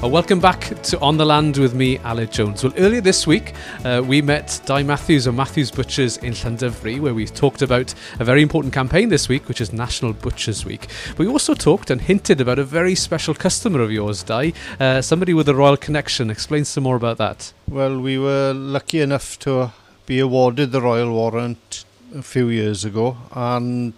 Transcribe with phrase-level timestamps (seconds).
[0.00, 2.64] Well, welcome back to On the Land with me, Aled Jones.
[2.64, 3.52] Well, earlier this week,
[3.84, 8.24] uh, we met Di Matthews of Matthews Butchers in Llandyfri, where we talked about a
[8.24, 10.88] very important campaign this week, which is National Butchers Week.
[11.10, 15.02] But We also talked and hinted about a very special customer of yours, Di, uh,
[15.02, 16.30] somebody with a royal connection.
[16.30, 17.52] Explain some more about that.
[17.68, 19.70] Well, we were lucky enough to
[20.06, 21.84] be awarded the Royal Warrant
[22.16, 23.92] a few years ago, and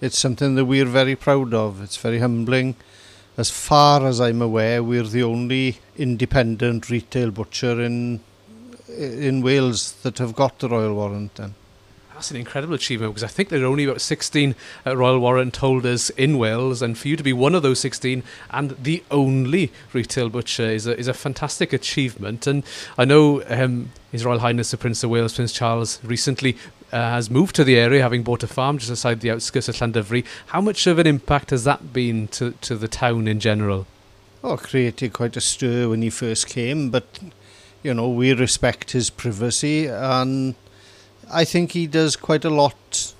[0.00, 1.82] it's something that we're very proud of.
[1.82, 2.76] It's very humbling.
[3.38, 8.20] as far as I'm aware, we're the only independent retail butcher in
[8.88, 11.54] in Wales that have got the Royal Warrant then.
[12.12, 15.56] That's an incredible achievement because I think there are only about 16 uh, Royal Warrant
[15.56, 19.70] holders in Wales, and for you to be one of those 16 and the only
[19.92, 22.48] retail butcher is a, is a fantastic achievement.
[22.48, 22.64] And
[22.96, 26.56] I know um, His Royal Highness the Prince of Wales, Prince Charles, recently
[26.90, 29.76] Uh, has moved to the area, having bought a farm just outside the outskirts of
[29.76, 30.24] Llandovery.
[30.46, 33.86] How much of an impact has that been to, to the town in general?
[34.42, 37.18] Oh, created quite a stir when he first came, but,
[37.82, 40.54] you know, we respect his privacy and
[41.30, 43.12] I think he does quite a lot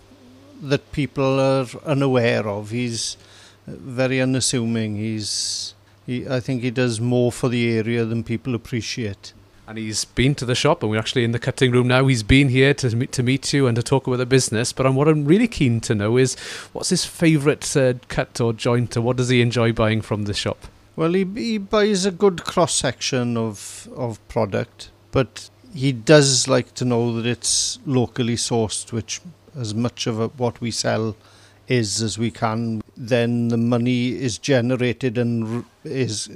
[0.63, 2.71] that people are unaware of.
[2.71, 3.19] He's
[3.67, 4.97] very unassuming.
[4.97, 5.75] He's,
[6.07, 9.35] he, I think he does more for the area than people appreciate.
[9.69, 12.07] And he's been to the shop, and we're actually in the cutting room now.
[12.07, 14.73] He's been here to meet, to meet you and to talk about the business.
[14.73, 16.37] But what I'm really keen to know is
[16.73, 20.33] what's his favourite uh, cut or joint, or what does he enjoy buying from the
[20.33, 20.69] shop?
[20.97, 26.73] Well, he, he buys a good cross section of, of product, but he does like
[26.77, 29.21] to know that it's locally sourced, which
[29.55, 31.15] as much of a, what we sell
[31.69, 32.81] is as we can.
[32.97, 36.31] Then the money is generated and is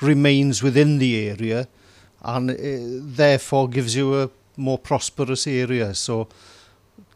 [0.00, 1.68] remains within the area,
[2.24, 2.54] and uh,
[3.16, 5.94] therefore gives you a more prosperous area.
[5.94, 6.28] So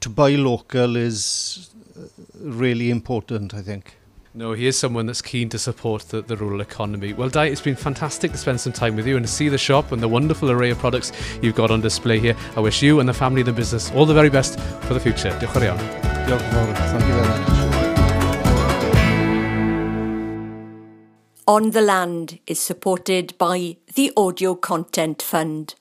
[0.00, 2.02] to buy local is uh,
[2.40, 3.94] really important, I think.
[4.34, 7.12] No, he is someone that's keen to support the, the rural economy.
[7.12, 9.58] Well, Di, it's been fantastic to spend some time with you and to see the
[9.58, 11.12] shop and the wonderful array of products
[11.42, 12.36] you've got on display here.
[12.54, 15.00] I wish you and the family and the business all the very best for the
[15.00, 15.30] future.
[15.40, 16.12] Diolch yn fawr.
[16.28, 16.74] Diolch yn fawr.
[16.74, 17.67] Thank you very much.
[21.48, 25.76] On the Land is supported by the Audio Content Fund.